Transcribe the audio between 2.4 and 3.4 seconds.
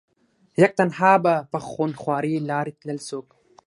لارې تلل څوک